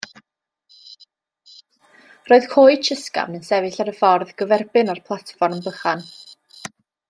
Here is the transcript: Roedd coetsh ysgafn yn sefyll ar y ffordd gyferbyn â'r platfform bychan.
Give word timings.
Roedd 2.31 2.47
coetsh 2.55 2.91
ysgafn 2.95 3.37
yn 3.41 3.45
sefyll 3.51 3.79
ar 3.85 3.93
y 3.93 3.95
ffordd 4.01 4.35
gyferbyn 4.43 4.93
â'r 4.95 5.03
platfform 5.11 5.63
bychan. 5.69 6.07